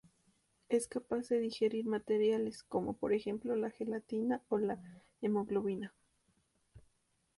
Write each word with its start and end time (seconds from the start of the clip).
Es 0.67 0.87
capaz 0.87 1.29
de 1.29 1.37
digerir 1.39 1.85
materiales, 1.85 2.63
como 2.63 2.93
por 2.93 3.13
ejemplo 3.13 3.55
la 3.55 3.69
gelatina 3.69 4.41
o 4.49 4.57
la 4.57 4.79
hemoglobina. 5.21 5.93